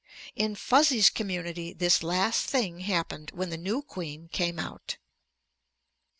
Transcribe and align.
In 0.35 0.55
Fuzzy's 0.55 1.11
community 1.11 1.73
this 1.73 2.01
last 2.01 2.47
thing 2.47 2.79
happened 2.79 3.29
when 3.35 3.51
the 3.51 3.55
new 3.55 3.83
queen 3.83 4.29
came 4.29 4.57
out. 4.57 4.97